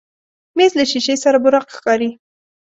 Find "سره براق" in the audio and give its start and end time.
1.23-1.67